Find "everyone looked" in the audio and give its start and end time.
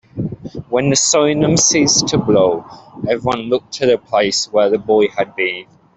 3.07-3.73